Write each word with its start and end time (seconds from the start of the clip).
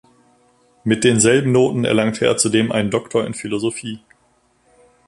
Mit 0.83 1.03
denselben 1.03 1.51
Noten 1.51 1.85
erlangte 1.85 2.25
er 2.25 2.35
zudem 2.35 2.71
einen 2.71 2.89
Doktor 2.89 3.23
in 3.27 3.35
Philosophie. 3.35 3.99